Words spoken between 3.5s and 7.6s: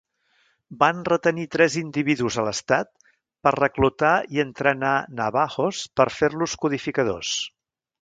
reclutar i entrenar navahos per fer-los codificadors.